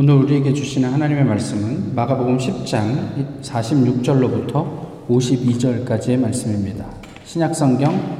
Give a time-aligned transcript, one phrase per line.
[0.00, 6.86] 오늘 우리에게 주시는 하나님의 말씀은 마가복음 10장 46절로부터 52절까지의 말씀입니다.
[7.24, 8.16] 신약 성경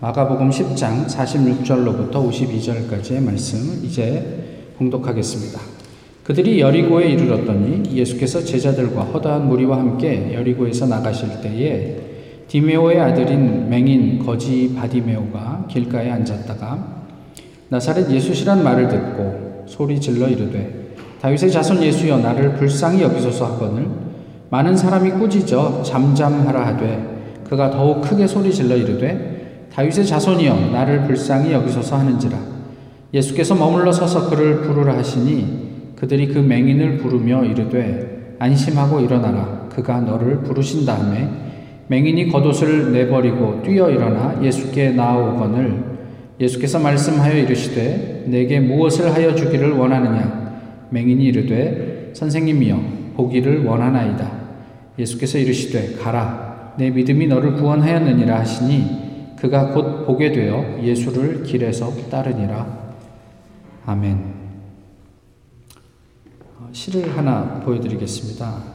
[0.00, 5.58] 마가복음 10장 46절로부터 52절까지의 말씀 이제 봉독하겠습니다.
[6.22, 11.96] 그들이 여리고에 이르렀더니 예수께서 제자들과 허다한 무리와 함께 여리고에서 나가실 때에
[12.48, 17.06] 디메오의 아들인 맹인 거지 바디메오가 길가에 앉았다가
[17.70, 20.81] 나사렛 예수시란 말을 듣고 소리 질러 이르되
[21.22, 23.86] 다윗의 자손 예수여 나를 불쌍히 여기소서 하거늘
[24.50, 31.52] 많은 사람이 꾸짖어 잠잠하라 하되 그가 더욱 크게 소리 질러 이르되 다윗의 자손이여 나를 불쌍히
[31.52, 32.36] 여기소서 하는지라.
[33.14, 39.68] 예수께서 머물러 서서 그를 부르라 하시니 그들이 그 맹인을 부르며 이르되 안심하고 일어나라.
[39.70, 41.28] 그가 너를 부르신 다음에
[41.86, 45.84] 맹인이 겉옷을 내버리고 뛰어 일어나 예수께 나아오거늘
[46.40, 50.41] 예수께서 말씀하여 이르시되 내게 무엇을 하여 주기를 원하느냐
[50.92, 54.30] 맹인이 이르되 선생님이여 보기를 원하나이다
[54.98, 62.94] 예수께서 이르시되 가라 내 믿음이 너를 구원하였느니라 하시니 그가 곧 보게 되어 예수를 길에서 따르니라
[63.86, 64.32] 아멘
[66.72, 68.72] 시를 하나 보여드리겠습니다.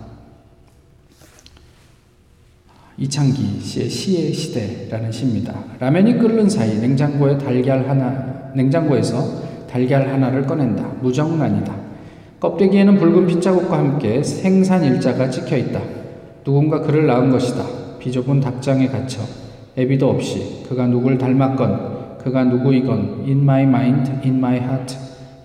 [2.99, 5.63] 이창기 씨의 시의 시대라는 시입니다.
[5.79, 10.83] 라면이 끓는 사이 냉장고에 달걀 하나, 냉장고에서 달걀 하나를 꺼낸다.
[11.01, 11.86] 무정란이다.
[12.39, 15.81] 껍데기에는 붉은 핏자국과 함께 생산 일자가 찍혀 있다.
[16.43, 17.63] 누군가 그를 낳은 것이다.
[17.99, 19.21] 비좁은 닭장에 갇혀
[19.75, 24.95] 애비도 없이 그가 누굴 닮았건 그가 누구이건 in my mind, in my heart,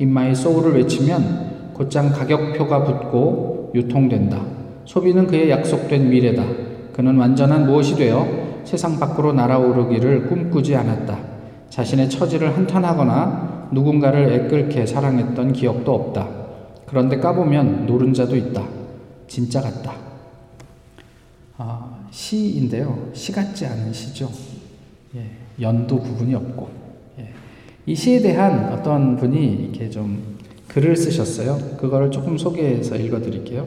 [0.01, 4.41] in my soul을 외치면 곧장 가격표가 붙고 유통된다.
[4.85, 6.45] 소비는 그의 약속된 미래다.
[6.93, 8.27] 그는 완전한 무엇이 되어
[8.65, 11.19] 세상 밖으로 날아오르기를 꿈꾸지 않았다.
[11.71, 16.42] 자신의 처지를 한탄하거나 누군가를 애끓게 사랑했던 기억도 없다.
[16.93, 18.69] 그런데 까보면 노른자도 있다.
[19.27, 19.95] 진짜 같다.
[21.57, 23.09] 아, 시인데요.
[23.15, 24.31] 시 같지 않은 시죠.
[25.17, 25.25] 예,
[25.59, 26.69] 연도 구분이 없고.
[27.19, 27.31] 예.
[27.87, 30.37] 이 시에 대한 어떤 분이 이렇게 좀
[30.69, 31.77] 글을 쓰셨어요.
[31.79, 33.67] 그거를 조금 소개해서 읽어드릴게요.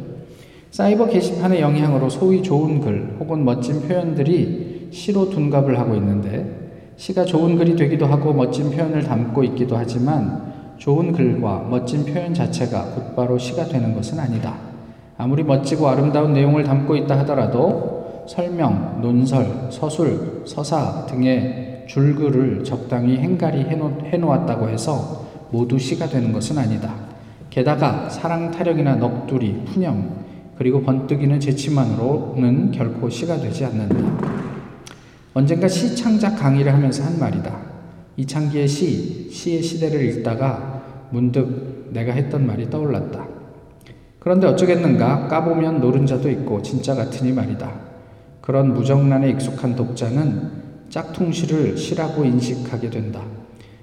[0.69, 7.55] 사이버 게시판의 영향으로 소위 좋은 글 혹은 멋진 표현들이 시로 둔갑을 하고 있는데 시가 좋은
[7.55, 13.65] 글이 되기도 하고 멋진 표현을 담고 있기도 하지만 좋은 글과 멋진 표현 자체가 곧바로 시가
[13.65, 14.55] 되는 것은 아니다.
[15.17, 23.61] 아무리 멋지고 아름다운 내용을 담고 있다 하더라도 설명, 논설, 서술, 서사 등의 줄글을 적당히 행가리
[23.61, 26.93] 해놓 았다고 해서 모두 시가 되는 것은 아니다.
[27.49, 30.25] 게다가 사랑 타령이나 넋두리, 푸념,
[30.57, 33.95] 그리고 번뜩이는 재치만으로는 결코 시가 되지 않는다.
[35.33, 37.74] 언젠가 시 창작 강의를 하면서 한 말이다.
[38.17, 43.27] 이창기의 시, 시의 시대를 읽다가 문득 내가 했던 말이 떠올랐다.
[44.19, 47.71] 그런데 어쩌겠는가 까보면 노른자도 있고 진짜 같으니 말이다.
[48.41, 53.21] 그런 무정란에 익숙한 독자는 짝퉁시를 시라고 인식하게 된다.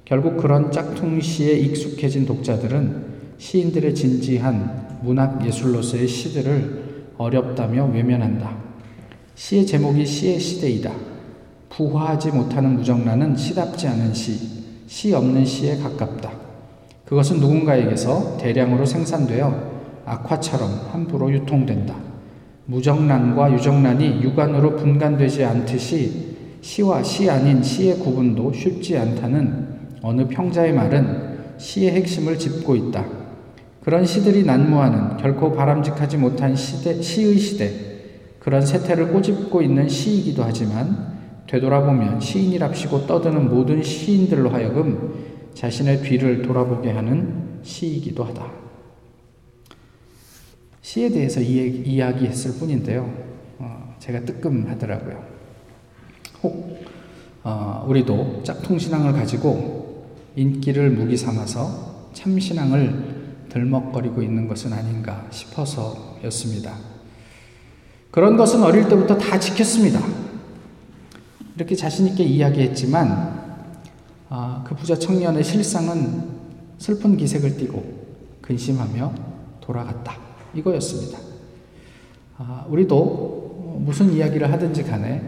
[0.05, 6.83] 결국 그런 짝퉁시에 익숙해진 독자들은 시인들의 진지한 문학 예술로서의 시들을
[7.19, 8.57] 어렵다며 외면한다.
[9.35, 11.12] 시의 제목이 시의 시대이다.
[11.73, 14.39] 부화하지 못하는 무정란은 시답지 않은 시,
[14.87, 16.31] 시 없는 시에 가깝다.
[17.07, 19.73] 그것은 누군가에게서 대량으로 생산되어
[20.05, 21.95] 악화처럼 함부로 유통된다.
[22.67, 29.69] 무정란과 유정란이 육안으로 분간되지 않듯이 시와 시 아닌 시의 구분도 쉽지 않다는
[30.03, 33.05] 어느 평자의 말은 시의 핵심을 짚고 있다.
[33.83, 37.73] 그런 시들이 난무하는 결코 바람직하지 못한 시대, 시의 시대,
[38.39, 41.12] 그런 세태를 꼬집고 있는 시이기도 하지만
[41.47, 48.51] 되돌아보면 시인이랍시고 떠드는 모든 시인들로 하여금 자신의 뒤를 돌아보게 하는 시이기도 하다.
[50.81, 53.13] 시에 대해서 이야기 했을 뿐인데요.
[53.59, 55.25] 어, 제가 뜨끔하더라고요.
[56.43, 56.83] 혹
[57.45, 66.75] 어, 우리도 짝퉁신앙을 가지고 인기를 무기 삼아서 참신앙을 들먹거리고 있는 것은 아닌가 싶어서였습니다.
[68.11, 70.01] 그런 것은 어릴 때부터 다 지켰습니다.
[71.57, 73.43] 이렇게 자신있게 이야기했지만,
[74.29, 76.25] 아, 그 부자 청년의 실상은
[76.79, 77.83] 슬픈 기색을 띠고
[78.41, 79.13] 근심하며
[79.61, 80.17] 돌아갔다.
[80.55, 81.19] 이거였습니다.
[82.39, 85.23] 아, 우리도 무슨 이야기를 하든지 간에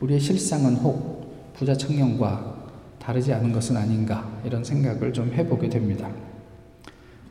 [0.00, 2.56] 우리의 실상은 혹 부자 청년과
[2.98, 6.10] 다르지 않은 것은 아닌가 이런 생각을 좀 해보게 됩니다.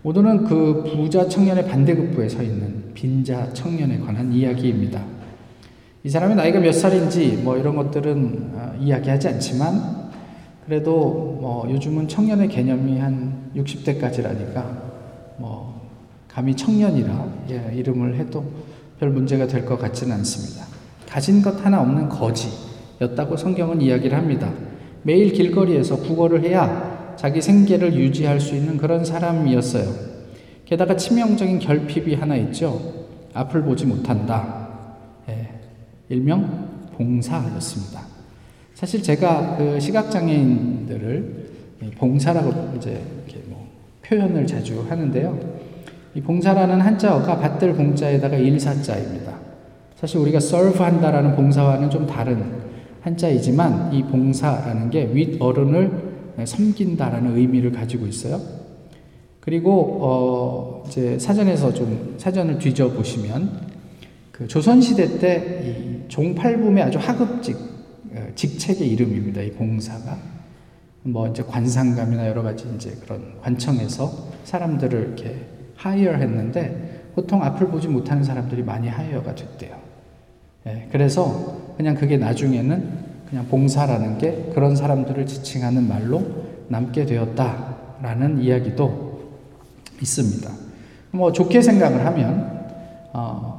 [0.03, 5.03] 오늘은 그 부자 청년의 반대급부에 서 있는 빈자 청년에 관한 이야기입니다.
[6.05, 10.11] 이 사람의 나이가 몇 살인지 뭐 이런 것들은 어, 이야기하지 않지만
[10.63, 14.63] 그래도 뭐 요즘은 청년의 개념이 한 60대까지라니까
[15.37, 15.81] 뭐
[16.27, 18.45] 감히 청년이라 예, 이름을 해도
[18.99, 20.67] 별 문제가 될 것 같지는 않습니다.
[21.09, 24.53] 가진 것 하나 없는 거지였다고 성경은 이야기를 합니다.
[25.01, 29.91] 매일 길거리에서 구걸을 해야 자기 생계를 유지할 수 있는 그런 사람이었어요.
[30.65, 32.79] 게다가 치명적인 결핍이 하나 있죠.
[33.33, 34.64] 앞을 보지 못한다.
[36.09, 38.01] 예, 일명 봉사였습니다.
[38.73, 41.45] 사실 제가 그 시각장애인들을
[41.97, 43.67] 봉사라고 이제 이렇게 뭐
[44.03, 45.39] 표현을 자주 하는데요.
[46.13, 49.33] 이 봉사라는 한자어가 받들 봉자에다가 일사자입니다.
[49.95, 52.65] 사실 우리가 serve 한다라는 봉사와는 좀 다른
[53.01, 56.15] 한자이지만 이 봉사라는 게 윗어른을
[56.45, 58.41] 섬긴다라는 의미를 가지고 있어요.
[59.39, 63.75] 그리고 어 이제 사전에서 좀 사전을 뒤져 보시면
[64.31, 67.57] 그 조선 시대 때이 종팔붐의 아주 하급직
[68.13, 69.41] 어, 직책의 이름입니다.
[69.41, 70.17] 이 봉사가
[71.03, 75.35] 뭐 이제 관상감이나 여러 가지 이제 그런 관청에서 사람들을 이렇게
[75.75, 79.77] 하이어 했는데 보통 앞을 보지 못하는 사람들이 많이 hire가 됐대요.
[80.67, 86.23] 예, 그래서 그냥 그게 나중에는 그냥 봉사라는 게 그런 사람들을 지칭하는 말로
[86.69, 89.29] 남게 되었다라는 이야기도
[90.01, 90.49] 있습니다.
[91.11, 92.65] 뭐 좋게 생각을 하면
[93.13, 93.54] 어,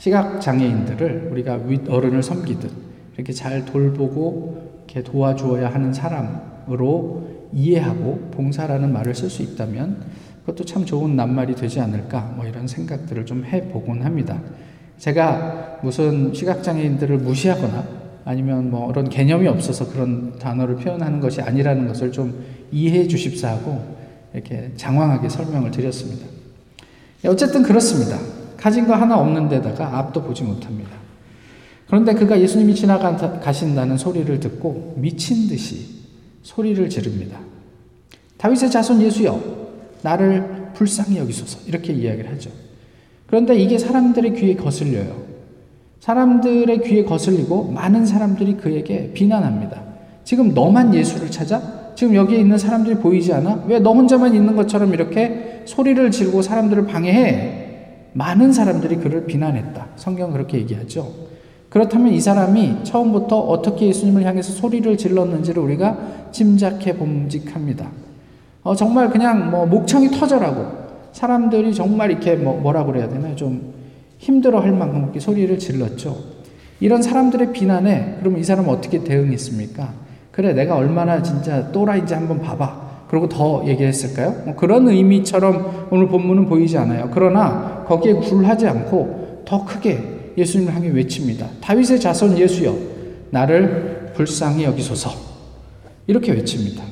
[0.00, 2.70] 시각 장애인들을 우리가 윗 어른을 섬기듯
[3.16, 10.02] 이렇게 잘 돌보고 이렇게 도와주어야 하는 사람으로 이해하고 봉사라는 말을 쓸 수 있다면
[10.40, 14.40] 그것도 참 좋은 낱말이 되지 않을까 뭐 이런 생각들을 좀 해보곤 합니다.
[14.96, 17.84] 제가 무슨 시각장애인들을 무시하거나
[18.24, 22.42] 아니면 뭐 그런 개념이 없어서 그런 단어를 표현하는 것이 아니라는 것을 좀
[22.72, 23.96] 이해해 주십사 하고
[24.32, 26.26] 이렇게 장황하게 설명을 드렸습니다.
[27.26, 28.16] 어쨌든 그렇습니다.
[28.60, 30.90] 가진 거 하나 없는 데다가 앞도 보지 못합니다.
[31.86, 35.86] 그런데 그가 예수님이 지나가신다는 소리를 듣고 미친 듯이
[36.42, 37.38] 소리를 지릅니다.
[38.36, 39.40] 다윗의 자손 예수여,
[40.02, 41.60] 나를 불쌍히 여기소서.
[41.66, 42.50] 이렇게 이야기를 하죠.
[43.26, 45.22] 그런데 이게 사람들의 귀에 거슬려요.
[46.00, 49.82] 사람들의 귀에 거슬리고 많은 사람들이 그에게 비난합니다.
[50.24, 51.92] 지금 너만 예수를 찾아?
[51.94, 53.64] 지금 여기에 있는 사람들이 보이지 않아?
[53.66, 57.69] 왜 너 혼자만 있는 것처럼 이렇게 소리를 지르고 사람들을 방해해?
[58.12, 59.88] 많은 사람들이 그를 비난했다.
[59.96, 61.30] 성경 그렇게 얘기하죠.
[61.68, 65.98] 그렇다면 이 사람이 처음부터 어떻게 예수님을 향해서 소리를 질렀는지를 우리가
[66.32, 67.88] 짐작해 봄직합니다.
[68.62, 70.80] 어, 정말 그냥 뭐 목청이 터져라고
[71.12, 73.36] 사람들이 정말 이렇게 뭐, 뭐라고 그래야 되나요?
[73.36, 73.72] 좀
[74.18, 76.16] 힘들어 할 만큼 이렇게 소리를 질렀죠.
[76.80, 79.92] 이런 사람들의 비난에 그러면 이 사람은 어떻게 대응했습니까?
[80.32, 82.90] 그래, 내가 얼마나 진짜 또라이인지 한번 봐봐.
[83.08, 84.42] 그리고 더 얘기했을까요?
[84.44, 87.10] 뭐 그런 의미처럼 오늘 본문은 보이지 않아요.
[87.12, 91.48] 그러나 거기에 굴하지 않고 더 크게 예수님을 향해 외칩니다.
[91.60, 92.78] 다윗의 자손 예수여,
[93.30, 95.10] 나를 불쌍히 여기소서.
[96.06, 96.84] 이렇게 외칩니다.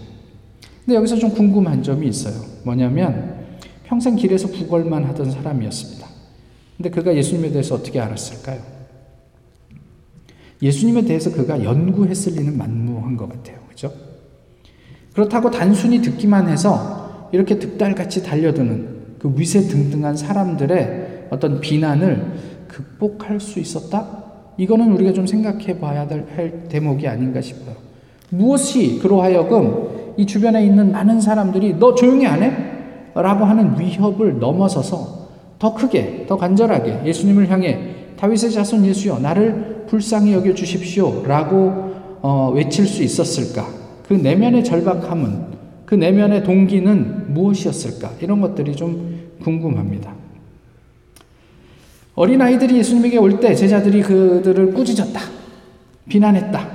[0.84, 2.34] 근데 여기서 좀 궁금한 점이 있어요.
[2.64, 3.46] 뭐냐면
[3.84, 6.08] 평생 길에서 구걸만 하던 사람이었습니다.
[6.76, 8.60] 근데 그가 예수님에 대해서 어떻게 알았을까요?
[10.60, 13.58] 예수님에 대해서 그가 연구했을 리는 만무한 것 같아요.
[13.68, 13.92] 그죠?
[15.12, 22.32] 그렇다고 단순히 듣기만 해서 이렇게 득달같이 달려드는 그 위세등등한 사람들의 어떤 비난을
[22.68, 24.06] 극복할 수 있었다?
[24.56, 26.06] 이거는 우리가 좀 생각해 봐야
[26.36, 27.76] 할 대목이 아닌가 싶어요.
[28.30, 32.52] 무엇이 그로 하여금 이 주변에 있는 많은 사람들이 너 조용히 안 해?
[33.14, 35.28] 라고 하는 위협을 넘어서서
[35.58, 41.22] 더 크게, 더 간절하게 예수님을 향해 다윗의 자손 예수여, 나를 불쌍히 여겨 주십시오.
[41.26, 41.72] 라고
[42.20, 43.66] 어, 외칠 수 있었을까?
[44.08, 45.57] 그 내면의 절박함은,
[45.88, 48.12] 그 내면의 동기는 무엇이었을까?
[48.20, 50.12] 이런 것들이 좀 궁금합니다.
[52.14, 55.18] 어린아이들이 예수님에게 올 때 제자들이 그들을 꾸짖었다.
[56.10, 56.68] 비난했다.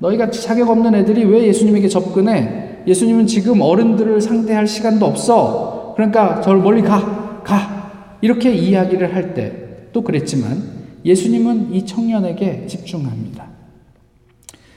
[0.00, 2.78] 너희가 자격 없는 애들이 왜 예수님에게 접근해?
[2.88, 5.92] 예수님은 지금 어른들을 상대할 시간도 없어.
[5.94, 8.18] 그러니까 저를 멀리 가, 가.
[8.20, 10.62] 이렇게 이야기를 할 때 또 그랬지만
[11.04, 13.46] 예수님은 이 청년에게 집중합니다.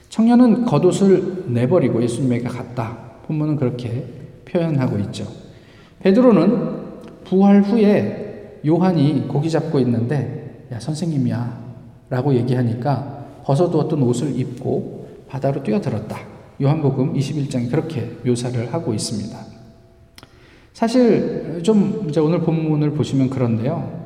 [0.09, 3.10] 청년은 겉옷을 내버리고 예수님에게 갔다.
[3.25, 4.05] 본문은 그렇게
[4.45, 5.27] 표현하고 있죠.
[5.99, 11.61] 베드로는 부활 후에 요한이 고기 잡고 있는데 야 선생님이야
[12.09, 16.17] 라고 얘기하니까 벗어두었던 옷을 입고 바다로 뛰어들었다.
[16.61, 19.37] 요한복음 21장이 그렇게 묘사를 하고 있습니다.
[20.73, 24.01] 사실 좀 이제 오늘 본문을 보시면 그런데요.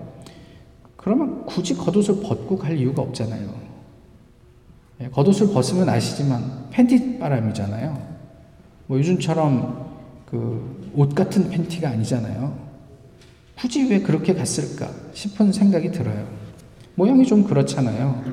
[0.95, 3.49] 그러면 굳이 겉옷을 벗고 갈 이유가 없잖아요.
[5.01, 8.14] 예, 겉옷을 벗으면 아시지만 팬티 바람이잖아요.
[8.87, 9.85] 뭐 요즘처럼
[10.29, 12.57] 그 옷 같은 팬티가 아니잖아요.
[13.57, 16.27] 굳이 왜 그렇게 갔을까 싶은 생각이 들어요.
[16.95, 18.23] 모양이 좀 그렇잖아요.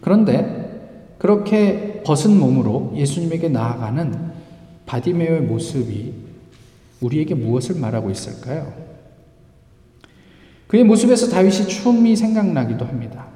[0.00, 4.32] 그런데 그렇게 벗은 몸으로 예수님에게 나아가는
[4.86, 6.14] 바디메오의 모습이
[7.00, 8.72] 우리에게 무엇을 말하고 있을까요?
[10.68, 13.26] 그의 모습에서 다윗이 춤이 생각나기도 합니다.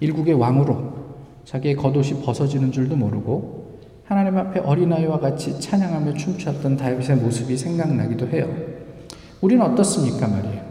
[0.00, 1.08] 일국의 왕으로
[1.44, 3.57] 자기의 겉옷이 벗어지는 줄도 모르고
[4.08, 8.48] 하나님 앞에 어린아이와 같이 찬양하며 춤추었던 다윗의 모습이 생각나기도 해요.
[9.42, 10.62] 우리는 어떻습니까 말이에요.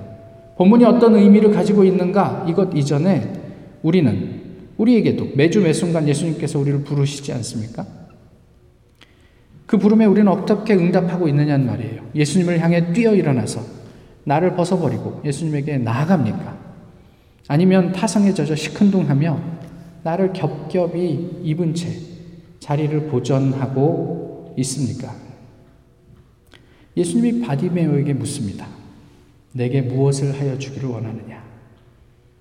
[0.57, 3.31] 본문이 어떤 의미를 가지고 있는가 이것 이전에
[3.83, 4.41] 우리는
[4.77, 7.85] 우리에게도 매주 매순간 예수님께서 우리를 부르시지 않습니까?
[9.67, 12.01] 그 부름에 우리는 어떻게 응답하고 있느냐는 말이에요.
[12.15, 13.61] 예수님을 향해 뛰어 일어나서
[14.23, 16.57] 나를 벗어버리고 예수님에게 나아갑니까?
[17.49, 19.39] 아니면 타성에 젖어 시큰둥하며
[20.01, 22.16] 나를 겹겹이 입은 채
[22.59, 25.15] 자리를 보전하고 있습니까?
[26.95, 28.67] 예수님이 바디메오에게 묻습니다.
[29.53, 31.43] 내게 무엇을 하여 주기를 원하느냐?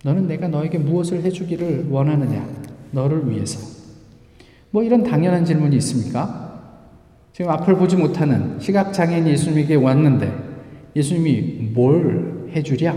[0.05, 2.49] 너는 내가 너에게 무엇을 해주기를 원하느냐?
[2.93, 3.59] 너를 위해서.
[4.71, 6.47] 뭐 이런 당연한 질문이 있습니까?
[7.33, 10.33] 지금 앞을 보지 못하는 시각장애인 예수님에게 왔는데
[10.95, 12.95] 예수님이 뭘 해주랴?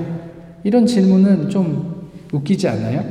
[0.64, 3.04] 이런 질문은 좀 웃기지 않아요?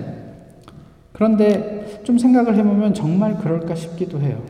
[1.12, 1.77] 그런데
[2.08, 4.42] 좀 생각을 해보면 정말 그럴까 싶기도 해요.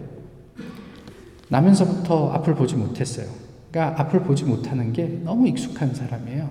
[1.48, 3.26] 나면서부터 앞을 보지 못했어요.
[3.72, 6.48] 그러니까 앞을 보지 못하는 게 너무 익숙한 사람이에요.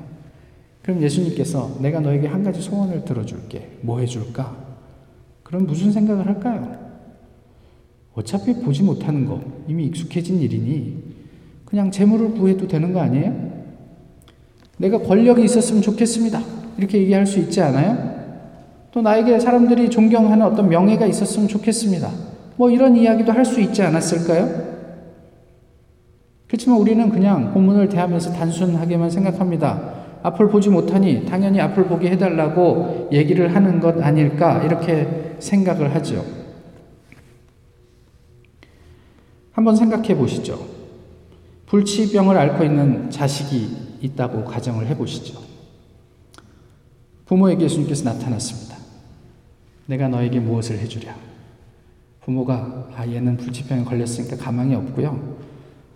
[0.81, 3.77] 그럼 예수님께서 내가 너에게 한 가지 소원을 들어줄게.
[3.83, 4.53] 뭐 해줄까?
[5.43, 6.77] 그럼 무슨 생각을 할까요?
[8.13, 11.03] 어차피 보지 못하는 거 이미 익숙해진 일이니
[11.63, 13.63] 그냥 재물을 구해도 되는 거 아니에요?
[14.75, 16.41] 내가 권력이 있었으면 좋겠습니다.
[16.77, 18.16] 이렇게 얘기할 수 있지 않아요?
[18.97, 22.09] 또 나에게 사람들이 존경하는 어떤 명예가 있었으면 좋겠습니다.
[22.55, 24.49] 뭐 이런 이야기도 할 수 있지 않았을까요?
[26.47, 29.93] 그렇지만 우리는 그냥 본문을 대하면서 단순하게만 생각합니다.
[30.23, 36.25] 앞을 보지 못하니 당연히 앞을 보게 해달라고 얘기를 하는 것 아닐까 이렇게 생각을 하죠.
[39.51, 40.59] 한번 생각해 보시죠.
[41.67, 45.39] 불치병을 앓고 있는 자식이 있다고 가정을 해 보시죠.
[47.27, 48.66] 부모에게 예수님께서 나타났습니다.
[49.87, 51.15] 내가 너에게 무엇을 해주랴?
[52.21, 55.37] 부모가 아 얘는 불치병에 걸렸으니까 가망이 없고요.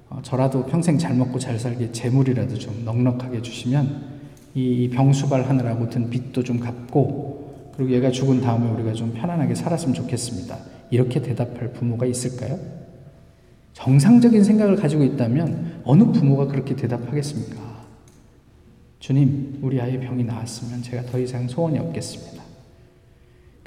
[0.10, 4.21] 어, 저라도 평생 잘 먹고 잘 살게 재물이라도 좀 넉넉하게 주시면
[4.53, 9.93] 이 병수발 하느라고 든 빚도 좀 갚고 그리고 얘가 죽은 다음에 우리가 좀 편안하게 살았으면
[9.93, 10.57] 좋겠습니다.
[10.89, 12.60] 이렇게 대답할 부모가 있을까요?
[13.74, 17.71] 정상적인 생각을 가지고 있다면 어느 부모가 그렇게 대답하겠습니까?
[19.00, 22.40] 주님, 우리 아이 병이 나았으면 제가 더 이상 소원이 없겠습니다.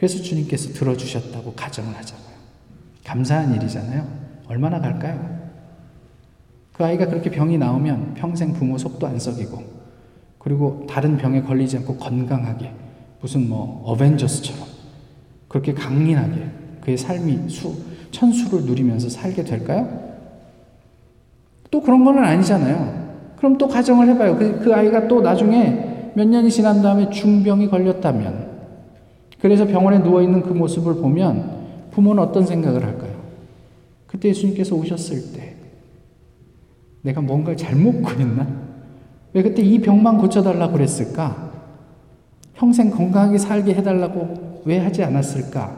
[0.05, 2.35] 그래서 주님께서 들어주셨다고 가정을 하잖아요.
[3.05, 4.07] 감사한 일이잖아요.
[4.49, 5.49] 얼마나 갈까요?
[6.75, 9.63] 그 아이가 그렇게 병이 나오면 평생 부모 속도 안 썩이고,
[10.39, 12.71] 그리고 다른 병에 걸리지 않고 건강하게,
[13.23, 14.69] 무슨 뭐 어벤져스처럼
[15.49, 16.51] 그렇게 강인하게
[16.83, 17.75] 그의 삶이 수,
[18.11, 19.89] 천수를 누리면서 살게 될까요?
[21.71, 23.33] 또 그런 건 아니잖아요.
[23.39, 24.37] 그럼 또 가정을 해봐요.
[24.37, 28.54] 그, 그 아이가 또 나중에 몇 년이 지난 다음에 중병이 걸렸다면,
[29.45, 33.13] 그래서 병원에 누워있는 그 모습을 보면 부모는 어떤 생각을 할까요?
[34.07, 35.57] 그때 예수님께서 오셨을 때,
[37.03, 38.47] 내가 뭔가 잘못 구했나?
[39.35, 41.51] 왜 그때 이 병만 고쳐달라고 그랬을까?
[42.55, 45.77] 평생 건강하게 살게 해달라고 왜 하지 않았을까?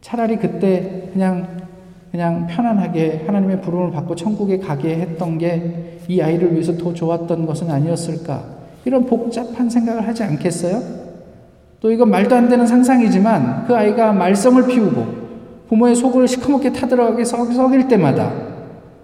[0.00, 1.56] 차라리 그때 그냥
[2.12, 7.68] 그냥 편안하게 하나님의 부름을 받고 천국에 가게 했던 게 이 아이를 위해서 더 좋았던 것은
[7.68, 8.44] 아니었을까?
[8.84, 11.03] 이런 복잡한 생각을 하지 않겠어요?
[11.84, 15.04] 또 이건 말도 안 되는 상상이지만 그 아이가 말썽을 피우고
[15.68, 18.32] 부모의 속을 시커멓게 타들어가게 썩일 때마다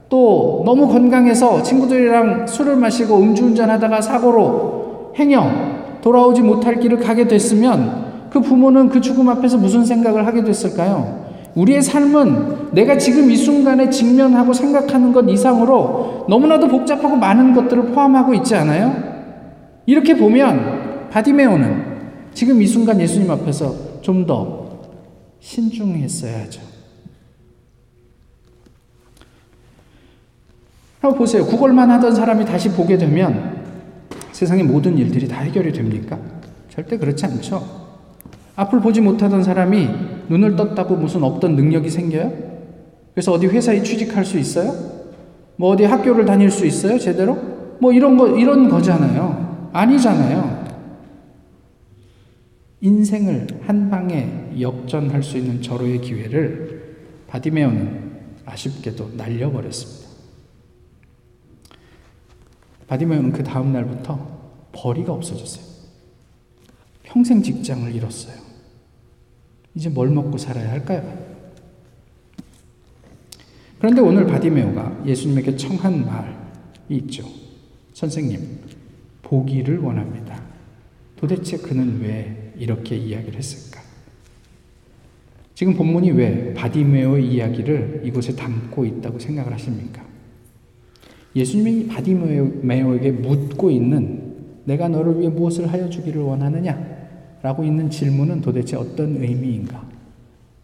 [0.09, 8.41] 또 너무 건강해서 친구들이랑 술을 마시고 음주운전하다가 사고로 행여 돌아오지 못할 길을 가게 됐으면 그
[8.41, 11.27] 부모는 그 죽음 앞에서 무슨 생각을 하게 됐을까요?
[11.57, 18.33] 우리의 삶은 내가 지금 이 순간에 직면하고 생각하는 것 이상으로 너무나도 복잡하고 많은 것들을 포함하고
[18.33, 18.95] 있지 않아요?
[19.85, 21.90] 이렇게 보면 바디메오는
[22.41, 24.71] 지금 이 순간 예수님 앞에서 좀 더
[25.41, 26.63] 신중했어야죠.
[31.03, 31.45] 한번 보세요.
[31.45, 33.63] 구걸만 하던 사람이 다시 보게 되면
[34.33, 36.19] 세상의 모든 일들이 다 해결이 됩니까?
[36.71, 37.63] 절대 그렇지 않죠.
[38.57, 39.89] 앞을 보지 못하던 사람이
[40.31, 42.33] 눈을 떴다고 무슨 없던 능력이 생겨요?
[43.13, 44.75] 그래서 어디 회사에 취직할 수 있어요?
[45.57, 46.99] 뭐 어디 학교를 다닐 수 있어요?
[46.99, 47.37] 제대로?
[47.81, 49.69] 뭐 이런 거, 이런 거잖아요.
[49.75, 50.60] 아니잖아요.
[52.81, 56.97] 인생을 한 방에 역전할 수 있는 절호의 기회를
[57.27, 58.11] 바디메오는
[58.47, 60.09] 아쉽게도 날려버렸습니다.
[62.89, 65.65] 바디메오는 그 다음 날부터 벌이가 없어졌어요.
[67.03, 68.41] 평생 직장을 잃었어요.
[69.75, 71.31] 이제 뭘 먹고 살아야 할까요?
[73.79, 76.35] 그런데 오늘 바디메오가 예수님에게 청한 말이
[76.89, 77.25] 있죠.
[77.95, 78.61] 선생님,
[79.23, 80.43] 보기를 원합니다.
[81.17, 83.81] 도대체 그는 왜 이렇게 이야기를 했을까?
[85.55, 90.03] 지금 본문이 왜 바디메오의 이야기를 이곳에 담고 있다고 생각을 하십니까?
[91.35, 97.01] 예수님이 바디메오에게 묻고 있는 내가 너를 위해 무엇을 하여 주기를 원하느냐?
[97.43, 99.89] 라고 있는 질문은 도대체 어떤 의미인가?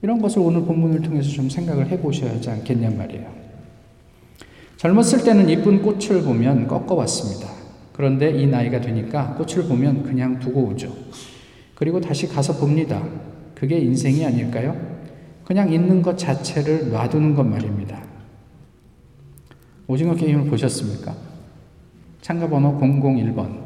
[0.03, 3.27] 이런 것을 오늘 본문을 통해서 좀 생각을 해 보셔야 하지 않겠냐 말이에요.
[4.77, 7.51] 젊었을 때는 이쁜 꽃을 보면 꺾어왔습니다.
[7.93, 10.95] 그런데 이 나이가 되니까 꽃을 보면 그냥 두고 오죠.
[11.77, 13.07] 그리고 다시 가서 봅니다.
[13.55, 14.75] 그게 인생이 아닐까요?
[15.45, 18.03] 그냥 있는 것 자체를 놔두는 것 말입니다.
[19.87, 21.15] 오징어 게임을 보셨습니까?
[22.21, 23.65] 참가 번호 001번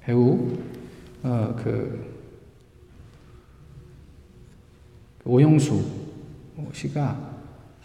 [0.00, 0.56] 배우
[1.22, 2.12] 어, 그
[5.24, 5.84] 오영수
[6.72, 7.36] 씨가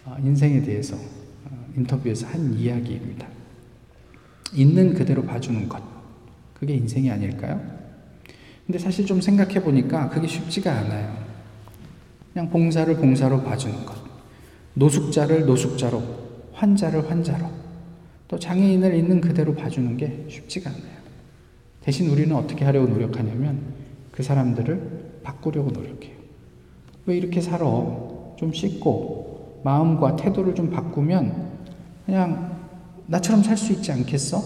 [0.04, 3.28] 어, 인생에 대해서 어, 인터뷰에서 한 이야기입니다.
[4.54, 5.80] 있는 그대로 봐주는 것.
[6.54, 7.77] 그게 인생이 아닐까요?
[8.68, 11.16] 근데 사실 좀 생각해 보니까 그게 쉽지가 않아요.
[12.34, 13.96] 그냥 봉사를 봉사로 봐주는 것.
[14.74, 16.02] 노숙자를 노숙자로,
[16.52, 17.46] 환자를 환자로,
[18.28, 20.98] 또 장애인을 있는 그대로 봐주는 게 쉽지가 않아요.
[21.80, 23.58] 대신 우리는 어떻게 하려고 노력하냐면
[24.12, 26.14] 그 사람들을 바꾸려고 노력해요.
[27.06, 27.64] 왜 이렇게 살아?
[28.36, 31.52] 좀 씻고 마음과 태도를 좀 바꾸면
[32.04, 32.54] 그냥
[33.06, 34.42] 나처럼 살 수 있지 않겠어?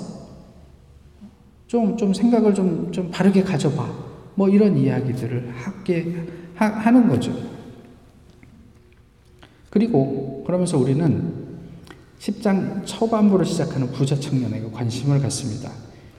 [1.66, 4.01] 좀, 좀 생각을 좀, 좀 바르게 가져봐.
[4.34, 6.14] 뭐 이런 이야기들을 하게,
[6.54, 7.32] 하, 하는 거죠.
[9.70, 11.32] 그리고 그러면서 우리는
[12.18, 15.70] 10장 초반부로 시작하는 부자 청년에게 관심을 갖습니다.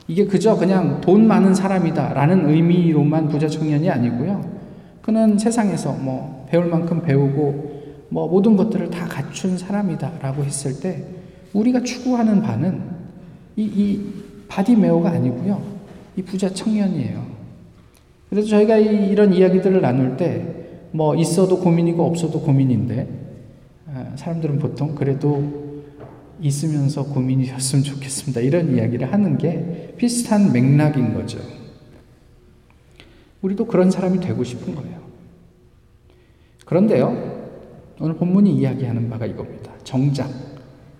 [0.08, 4.44] 이게 그저 그냥 돈 많은 사람이다 라는 의미로만 부자 청년이 아니고요.
[5.02, 11.06] 그는 세상에서 뭐 배울 만큼 배우고 뭐 모든 것들을 다 갖춘 사람이다 라고 했을 때
[11.54, 12.82] 우리가 추구하는 바는
[13.56, 14.14] 이, 이
[14.48, 15.62] 바디메오가 아니고요.
[16.18, 17.33] 이 부자 청년이에요.
[18.34, 23.08] 그래서 저희가 이, 이런 이야기들을 나눌 때 뭐 있어도 고민이고 없어도 고민인데
[23.88, 25.84] 아, 사람들은 보통 그래도
[26.40, 28.42] 있으면서 고민이었으면 좋겠습니다.
[28.42, 31.40] 이런 이야기를 하는 게 비슷한 맥락인 거죠.
[33.42, 35.02] 우리도 그런 사람이 되고 싶은 거예요.
[36.66, 37.50] 그런데요,
[38.00, 39.72] 오늘 본문이 이야기하는 바가 이겁니다.
[39.84, 40.30] 정작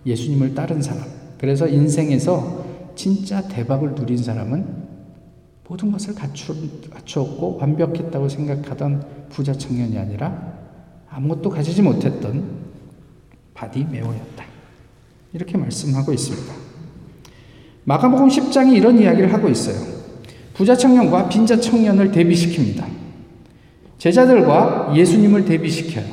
[0.06, 1.04] 예수님을 따른 사람.
[1.38, 2.66] 그래서 인생에서
[2.96, 4.66] 진짜 대박을 누린 사람은
[5.74, 6.56] 모든 것을 갖추,
[6.92, 10.54] 갖추었고 완벽했다고 생각하던 부자 청년이 아니라
[11.10, 12.44] 아무것도 가지지 못했던
[13.56, 14.46] 바디메오였다.
[15.34, 16.54] 이렇게 말씀하고 있습니다.
[17.86, 19.76] 마가복음 10장이 이런 이야기를 하고 있어요.
[20.54, 22.86] 부자 청년과 빈자 청년을 대비시킵니다.
[23.98, 26.06] 제자들과 예수님을 대비시켜요.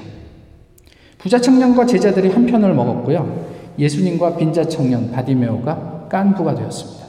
[1.18, 3.74] 부자 청년과 제자들이 한 편을 먹었고요.
[3.78, 6.99] 예수님과 빈자 청년 바디메오가 깐부가 되었습니다.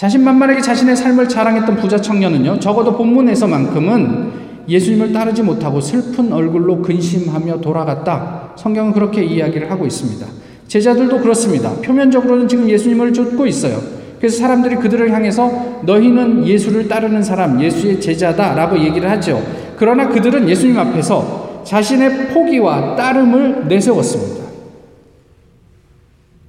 [0.00, 4.32] 자신만만하게 자신의 삶을 자랑했던 부자 청년은요, 적어도 본문에서만큼은
[4.66, 8.54] 예수님을 따르지 못하고 슬픈 얼굴로 근심하며 돌아갔다.
[8.56, 10.26] 성경은 그렇게 이야기를 하고 있습니다.
[10.68, 11.74] 제자들도 그렇습니다.
[11.82, 13.78] 표면적으로는 지금 예수님을 쫓고 있어요.
[14.16, 19.42] 그래서 사람들이 그들을 향해서 너희는 예수를 따르는 사람, 예수의 제자다 라고 얘기를 하죠.
[19.76, 24.46] 그러나 그들은 예수님 앞에서 자신의 포기와 따름을 내세웠습니다.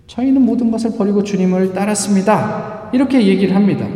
[0.08, 2.81] 저희는 모든 것을 버리고 주님을 따랐습니다.
[2.94, 3.88] 이렇게 얘기를 합니다.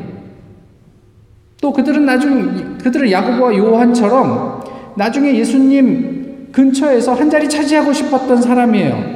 [1.61, 4.61] 또 그들은 나중 그들은 야고보와 요한처럼
[4.95, 9.15] 나중에 예수님 근처에서 한 자리 차지하고 싶었던 사람이에요.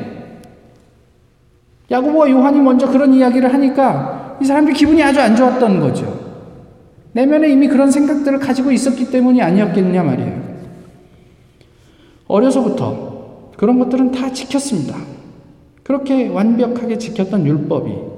[1.92, 6.20] 야고보와 요한이 먼저 그런 이야기를 하니까 이 사람들 기분이 아주 안 좋았던 거죠.
[7.14, 10.50] 내면에 이미 그런 생각들을 가지고 있었기 때문이 아니었겠냐 말이에요.
[12.28, 14.96] 어려서부터 그런 것들은 다 지켰습니다.
[15.84, 18.09] 그렇게 완벽하게 지켰던 율법이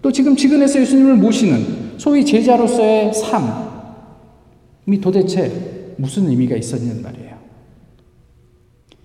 [0.00, 7.36] 또 지금 지근에서 예수님을 모시는 소위 제자로서의 삶이 도대체 무슨 의미가 있었냐는 말이에요.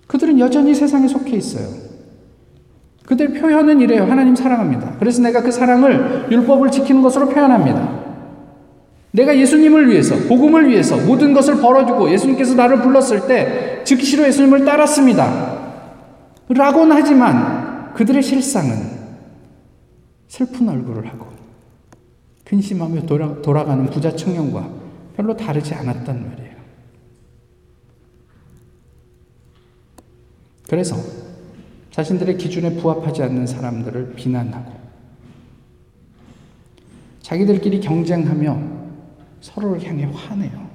[0.06, 1.66] 그들은 여전히 세상에 속해 있어요.
[3.06, 4.04] 그들 표현은 이래요.
[4.04, 4.96] 하나님 사랑합니다.
[4.98, 8.04] 그래서 내가 그 사랑을 율법을 지키는 것으로 표현합니다.
[9.10, 15.54] 내가 예수님을 위해서, 복음을 위해서 모든 것을 벌어주고 예수님께서 나를 불렀을 때 즉시로 예수님을 따랐습니다.
[16.48, 19.03] 라고는 하지만 그들의 실상은
[20.34, 21.28] 슬픈 얼굴을 하고
[22.44, 24.68] 근심하며 돌아, 돌아가는 부자 청년과
[25.16, 26.56] 별로 다르지 않았단 말이에요.
[30.68, 30.96] 그래서
[31.92, 34.72] 자신들의 기준에 부합하지 않는 사람들을 비난하고
[37.22, 38.60] 자기들끼리 경쟁하며
[39.40, 40.68] 서로를 향해 화내요.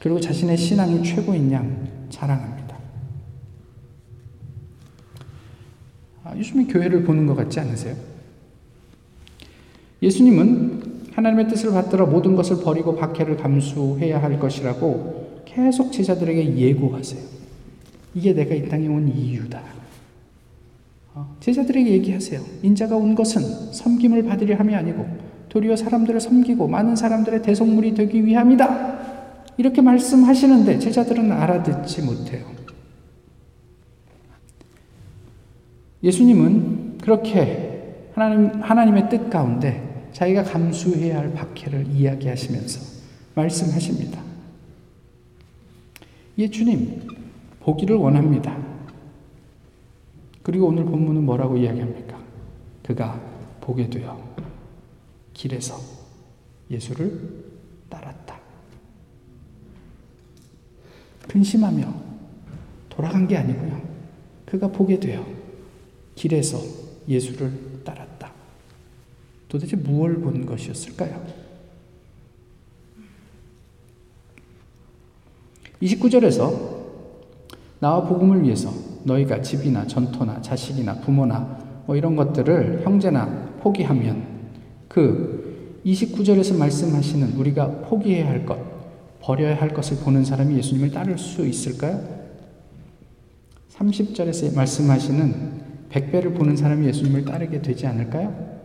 [0.00, 2.76] 그리고 자신의 신앙이 최고인 양 자랑합니다.
[6.15, 7.94] 아, 요즘에 교회를 보는 것 같지 않으세요?
[10.02, 17.22] 예수님은 하나님의 뜻을 받들어 모든 것을 버리고 박해를 감수해야 할 것이라고 계속 제자들에게 예고하세요.
[18.14, 19.62] 이게 내가 이 땅에 온 이유다.
[21.14, 22.40] 어, 제자들에게 얘기하세요.
[22.62, 25.06] 인자가 온 것은 섬김을 받으려 함이 아니고
[25.48, 28.96] 도리어 사람들을 섬기고 많은 사람들의 대속물이 되기 위함이다.
[29.56, 32.44] 이렇게 말씀하시는데 제자들은 알아듣지 못해요.
[36.02, 42.80] 예수님은 그렇게 하나님, 하나님의 뜻 가운데 자기가 감수해야 할 박해를 이야기하시면서
[43.34, 44.22] 말씀하십니다.
[46.38, 47.02] 예, 주님,
[47.60, 48.56] 보기를 원합니다.
[50.42, 52.18] 그리고 오늘 본문은 뭐라고 이야기합니까?
[52.82, 53.20] 그가
[53.60, 54.22] 보게 되어
[55.34, 55.76] 길에서
[56.70, 57.44] 예수를
[57.88, 58.38] 따랐다.
[61.28, 61.92] 근심하며
[62.88, 63.82] 돌아간 게 아니고요.
[64.46, 65.35] 그가 보게 되어
[66.16, 66.60] 길에서
[67.08, 67.52] 예수를
[67.84, 68.32] 따랐다.
[69.48, 71.24] 도대체 무엇을 본 것이었을까요?
[75.80, 76.76] 29절에서
[77.78, 78.72] 나와 복음을 위해서
[79.04, 84.26] 너희가 집이나 전토나 자식이나 부모나 뭐 이런 것들을 형제나 포기하면
[84.88, 88.58] 그 29절에서 말씀하시는 우리가 포기해야 할 것,
[89.20, 92.02] 버려야 할 것을 보는 사람이 예수님을 따를 수 있을까요?
[93.74, 98.56] 30절에서 말씀하시는 백배를 보는 사람이 예수님을 따르게 되지 않을까요?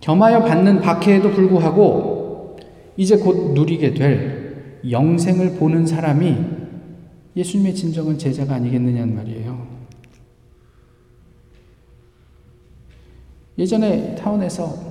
[0.00, 2.56] 겸하여 받는 박해에도 불구하고
[2.96, 6.36] 이제 곧 누리게 될 영생을 보는 사람이
[7.36, 9.80] 예수님의 진정한 제자가 아니겠느냐는 말이에요.
[13.58, 14.90] 예전에 타운에서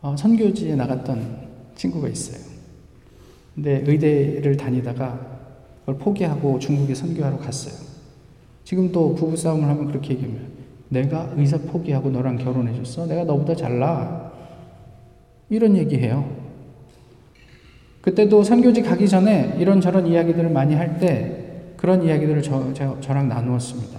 [0.00, 2.38] 어, 선교지에 나갔던 친구가 있어요.
[3.54, 5.34] 근데 의대를 다니다가
[5.80, 7.93] 그걸 포기하고 중국에 선교하러 갔어요.
[8.64, 10.54] 지금도 부부싸움을 하면 그렇게 얘기하면
[10.88, 13.06] 내가 의사 포기하고 너랑 결혼해줬어?
[13.06, 14.32] 내가 너보다 잘나?
[15.50, 16.28] 이런 얘기해요.
[18.00, 21.40] 그때도 선교지 가기 전에 이런저런 이야기들을 많이 할 때
[21.76, 23.98] 그런 이야기들을 저, 저, 저랑 나누었습니다.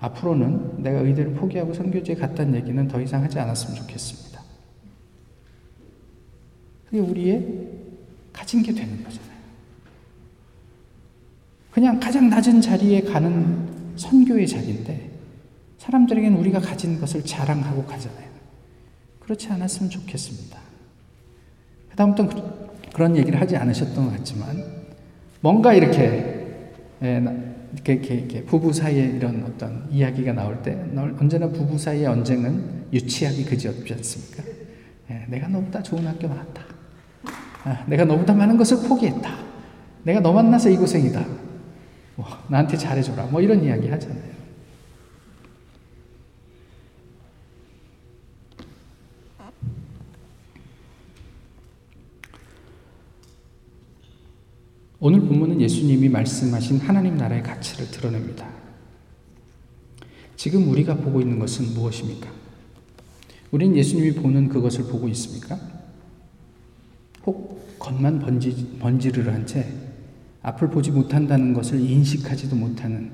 [0.00, 4.40] 앞으로는 내가 의대를 포기하고 선교지에 갔다는 얘기는 더 이상 하지 않았으면 좋겠습니다.
[6.86, 7.68] 그게 우리의
[8.32, 9.30] 가진 게 되는 거잖아요.
[11.70, 13.69] 그냥 가장 낮은 자리에 가는
[14.00, 15.10] 선교의 자리인데
[15.78, 18.28] 사람들에게는 우리가 가진 것을 자랑하고 가잖아요.
[19.20, 20.58] 그렇지 않았으면 좋겠습니다.
[21.90, 24.64] 그다음부터 그런 얘기를 하지 않으셨던 것 같지만
[25.40, 26.38] 뭔가 이렇게
[27.02, 27.22] 예,
[27.72, 30.76] 이렇게, 이렇게, 이렇게, 부부 사이에 이런 어떤 이야기가 나올 때
[31.18, 34.42] 언제나 부부 사이의 언쟁은 유치하기 그지없지 않습니까?
[35.10, 36.62] 예, 내가 너보다 좋은 학교 나왔다.
[37.64, 39.30] 아, 내가 너보다 많은 것을 포기했다.
[40.02, 41.24] 내가 너 만나서 이 고생이다.
[42.16, 43.26] 뭐, 나한테 잘해줘라.
[43.26, 44.30] 뭐 이런 이야기 하잖아요.
[55.02, 58.48] 오늘 본문은 예수님이 말씀하신 하나님 나라의 가치를 드러냅니다.
[60.36, 62.30] 지금 우리가 보고 있는 것은 무엇입니까?
[63.50, 65.58] 우리는 예수님이 보는 그것을 보고 있습니까?
[67.24, 69.89] 혹 겉만 번지, 번지르르 한 채
[70.42, 73.10] 앞을 보지 못한다는 것을 인식하지도 못하는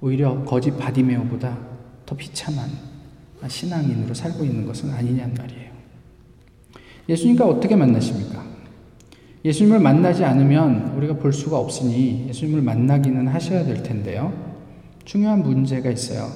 [0.00, 1.58] 오히려 거짓 바디메오보다
[2.04, 2.68] 더 비참한
[3.46, 5.72] 신앙인으로 살고 있는 것은 아니냔 말이에요.
[7.08, 8.44] 예수님과 어떻게 만나십니까?
[9.44, 14.32] 예수님을 만나지 않으면 우리가 볼 수가 없으니 예수님을 만나기는 하셔야 될 텐데요.
[15.04, 16.30] 중요한 문제가 있어요.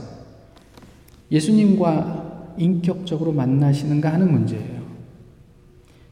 [1.31, 4.83] 예수님과 인격적으로 만나시는가 하는 문제예요.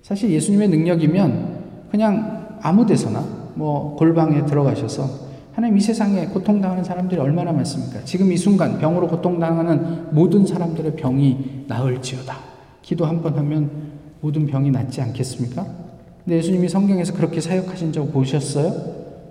[0.03, 7.51] 사실 예수님의 능력이면 그냥 아무 데서나 뭐 골방에 들어가셔서 하나님 이 세상에 고통당하는 사람들이 얼마나
[7.53, 8.01] 많습니까?
[8.05, 12.37] 지금 이 순간 병으로 고통당하는 모든 사람들의 병이 나을지어다.
[12.83, 13.71] 기도 한 번 하면
[14.21, 15.67] 모든 병이 낫지 않겠습니까?
[16.25, 18.73] 근데 예수님이 성경에서 그렇게 사역하신 적 보셨어요?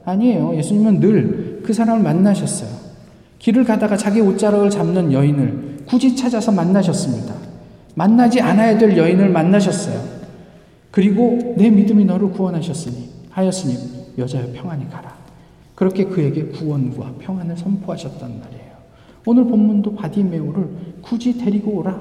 [0.05, 0.55] 아니에요.
[0.57, 2.69] 예수님은 늘 그 사람을 만나셨어요.
[3.39, 7.33] 길을 가다가 자기 옷자락을 잡는 여인을 굳이 찾아서 만나셨습니다.
[7.95, 9.99] 만나지 않아야 될 여인을 만나셨어요.
[10.91, 15.15] 그리고 내 믿음이 너를 구원하셨으니 하였으니 여자여 평안히 가라.
[15.75, 18.75] 그렇게 그에게 구원과 평안을 선포하셨단 말이에요.
[19.25, 20.69] 오늘 본문도 바디메오를
[21.01, 21.99] 굳이 데리고 오라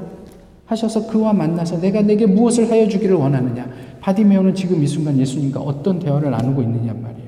[0.66, 3.68] 하셔서 그와 만나서 내가 내게 무엇을 하여 주기를 원하느냐
[4.00, 7.24] 바디메오는 지금 이 순간 예수님과 어떤 대화를 나누고 있느냐 말이에요.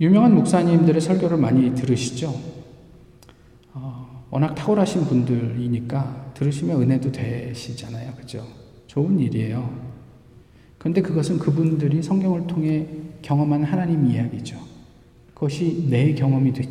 [0.00, 2.57] 유명한 목사님들의 설교를 많이 들으시죠?
[4.30, 8.14] 어, 워낙 탁월하신 분들이니까 들으시면 은혜도 되시잖아요.
[8.14, 8.46] 그죠?
[8.86, 9.88] 좋은 일이에요.
[10.78, 12.86] 그런데 그것은 그분들이 성경을 통해
[13.22, 14.58] 경험한 하나님 이야기죠.
[15.34, 16.68] 그것이 내 경험이 되,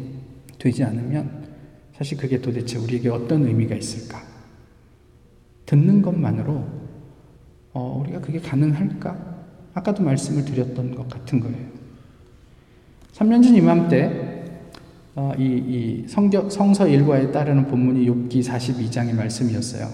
[0.57, 1.47] 되지 않으면
[1.93, 4.21] 사실 그게 도대체 우리에게 어떤 의미가 있을까?
[5.65, 6.65] 듣는 것만으로
[7.73, 9.35] 어, 우리가 그게 가능할까?
[9.73, 11.67] 아까도 말씀을 드렸던 것 같은 거예요.
[13.13, 14.26] 3년 전 이맘때
[15.19, 19.89] 어, 이, 이 성경, 성서 일과에 따르는 본문이 욥기 42장의 말씀이었어요.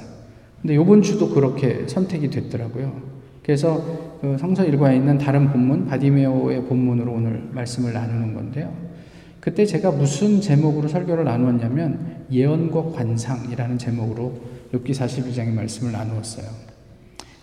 [0.61, 3.01] 근데 이번 주도 그렇게 선택이 됐더라고요.
[3.41, 8.73] 그래서 그 성서 일과에 있는 다른 본문, 바디메오의 본문으로 오늘 말씀을 나누는 건데요.
[9.39, 14.33] 그때 제가 무슨 제목으로 설교를 나누었냐면 예언과 관상이라는 제목으로
[14.73, 16.47] 욥기 42장의 말씀을 나누었어요.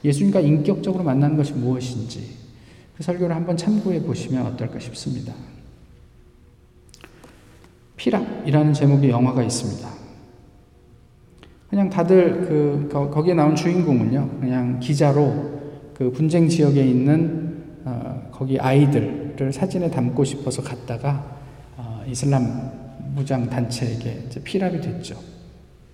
[0.05, 2.29] 예수님과 인격적으로 만나는 것이 무엇인지
[2.95, 5.33] 그 설교를 한번 참고해 보시면 어떨까 싶습니다.
[8.01, 9.87] 피랍이라는 제목의 영화가 있습니다.
[11.69, 15.61] 그냥 다들 그 거기에 나온 주인공은요, 그냥 기자로
[15.95, 21.37] 그 분쟁 지역에 있는 어, 거기 아이들을 사진에 담고 싶어서 갔다가
[21.77, 22.73] 어, 이슬람
[23.15, 25.17] 무장 단체에게 피랍이 됐죠.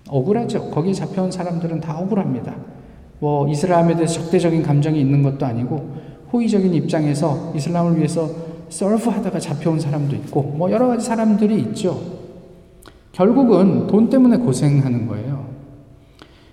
[0.09, 0.71] 억울하죠.
[0.71, 2.55] 거기 잡혀온 사람들은 다 억울합니다.
[3.19, 5.97] 뭐 이슬람에 대해서 적대적인 감정이 있는 것도 아니고
[6.33, 12.01] 호의적인 입장에서 이슬람을 위해서 서프하다가 잡혀온 사람도 있고 뭐 여러 가지 사람들이 있죠.
[13.13, 15.47] 결국은 돈 때문에 고생하는 거예요.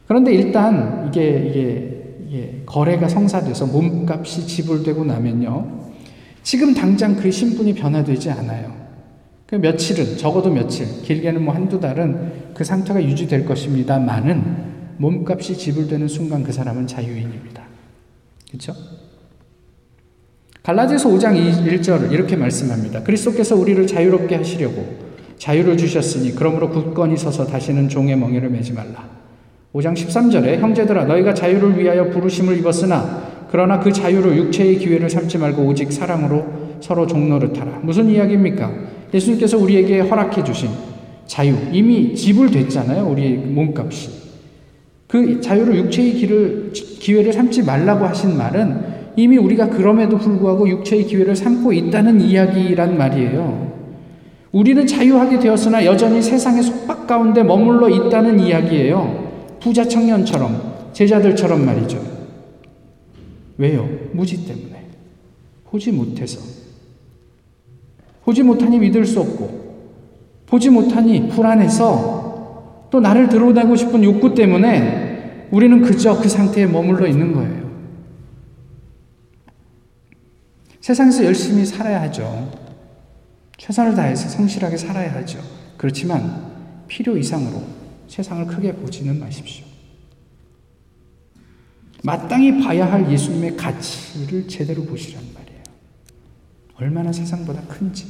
[0.07, 5.83] 그런데 일단 이게 이게, 이게 거래가 성사돼서 몸값이 지불되고 나면요.
[6.43, 8.73] 지금 당장 그 신분이 변화되지 않아요.
[9.45, 16.43] 그 며칠은 적어도 며칠, 길게는 뭐 한두 달은 그 상태가 유지될 것입니다만은 몸값이 지불되는 순간
[16.43, 17.63] 그 사람은 자유인입니다.
[18.47, 18.73] 그렇죠?
[20.63, 23.03] 갈라디아서 5장 1절 이렇게 말씀합니다.
[23.03, 24.85] 그리스도께서 우리를 자유롭게 하시려고
[25.37, 29.09] 자유를 주셨으니 그러므로 굳건히 서서 다시는 종의 멍에를 매지 말라.
[29.73, 35.63] 5장 13절에 형제들아 너희가 자유를 위하여 부르심을 입었으나 그러나 그 자유를 육체의 기회를 삼지 말고
[35.63, 36.45] 오직 사랑으로
[36.79, 37.81] 서로 종노릇하라.
[37.83, 38.71] 무슨 이야기입니까?
[39.13, 40.69] 예수님께서 우리에게 허락해 주신
[41.27, 43.05] 자유 이미 지불됐잖아요.
[43.05, 44.23] 우리의 몸값이.
[45.07, 51.35] 그 자유를 육체의 길을 기회를 삼지 말라고 하신 말은 이미 우리가 그럼에도 불구하고 육체의 기회를
[51.35, 53.73] 삼고 있다는 이야기란 말이에요.
[54.51, 59.57] 우리는 자유하게 되었으나 여전히 세상의 속박 가운데 머물러 있다는 이야기예요.
[59.59, 61.99] 부자 청년처럼, 제자들처럼 말이죠.
[63.57, 63.87] 왜요?
[64.11, 64.85] 무지 때문에.
[65.65, 66.39] 보지 못해서.
[68.23, 69.63] 보지 못하니 믿을 수 없고,
[70.45, 77.33] 보지 못하니 불안해서 또 나를 드러내고 싶은 욕구 때문에 우리는 그저 그 상태에 머물러 있는
[77.33, 77.62] 거예요.
[80.83, 82.51] 세상에서 열심히 살아야 하죠.
[83.55, 85.39] 최선을 다해서 성실하게 살아야 하죠.
[85.77, 87.63] 그렇지만 필요 이상으로
[88.09, 89.65] 세상을 크게 보지는 마십시오.
[92.03, 95.63] 마땅히 봐야 할 예수님의 가치를 제대로 보시란 말이에요.
[96.75, 98.05] 얼마나 세상보다 큰지,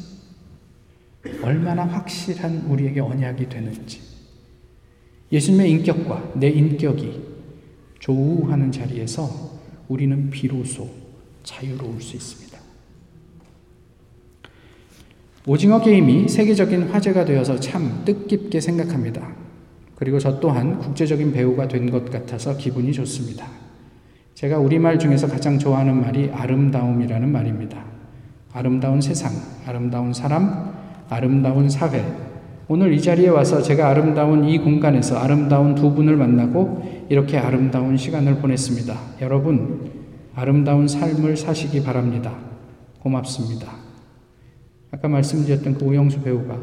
[1.44, 4.02] 얼마나 확실한 우리에게 언약이 되는지,
[5.32, 7.22] 예수님의 인격과 내 인격이
[8.00, 10.90] 조우하는 자리에서 우리는 비로소
[11.44, 12.53] 자유로울 수 있습니다.
[15.46, 19.28] 오징어 게임이 세계적인 화제가 되어서 참 뜻깊게 생각합니다.
[19.96, 23.46] 그리고 저 또한 국제적인 배우가 된 것 같아서 기분이 좋습니다.
[24.36, 27.84] 제가 우리말 중에서 가장 좋아하는 말이 아름다움이라는 말입니다.
[28.54, 29.32] 아름다운 세상,
[29.66, 30.74] 아름다운 사람,
[31.10, 32.04] 아름다운 사회.
[32.70, 38.38] 오늘 이 자리에 와서 제가 아름다운 이 공간에서 아름다운 두 분을 만나고 이렇게 아름다운 시간을
[38.38, 38.98] 보냈습니다.
[39.22, 39.92] 여러분,
[40.36, 42.34] 아름다운 삶을 사시기 바랍니다.
[43.00, 43.83] 고맙습니다.
[44.94, 46.62] 아까 말씀드렸던 그 오영수 배우가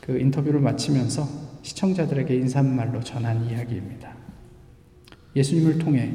[0.00, 1.28] 그 인터뷰를 마치면서
[1.60, 4.16] 시청자들에게 인사말로 전한 이야기입니다.
[5.36, 6.14] 예수님을 통해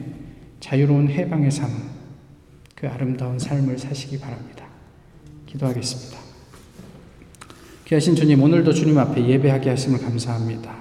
[0.60, 1.70] 자유로운 해방의 삶,
[2.74, 4.66] 그 아름다운 삶을 사시기 바랍니다.
[5.46, 6.20] 기도하겠습니다.
[7.86, 10.76] 귀하신 주님, 오늘도 주님 앞에 예배하게 하심을 감사합니다.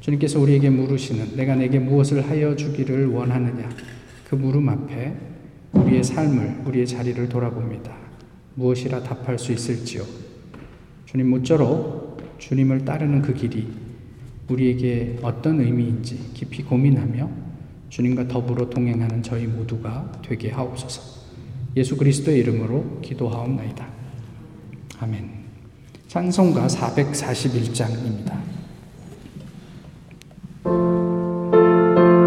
[0.00, 3.68] 주님께서 우리에게 물으시는 내가 내게 무엇을 하여 주기를 원하느냐
[4.26, 5.14] 그 물음 앞에
[5.72, 8.01] 우리의 삶을, 우리의 자리를 돌아봅니다.
[8.54, 10.04] 무엇이라 답할 수 있을지요.
[11.06, 13.68] 주님 모쪼록 주님을 따르는 그 길이
[14.48, 17.30] 우리에게 어떤 의미인지 깊이 고민하며
[17.88, 21.22] 주님과 더불어 동행하는 저희 모두가 되게 하옵소서.
[21.76, 23.86] 예수 그리스도의 이름으로 기도하옵나이다.
[25.00, 25.30] 아멘.
[26.08, 28.61] 찬송가 441장입니다.